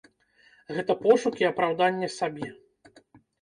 [0.77, 2.49] Гэта пошукі апраўдання сабе.